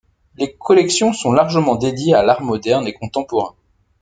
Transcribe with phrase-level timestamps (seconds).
[0.37, 3.53] Les collections sont largement dédiées à l'art moderne et contemporain.